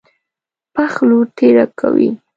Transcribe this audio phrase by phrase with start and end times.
[0.73, 2.09] پښ لور تېره کوي.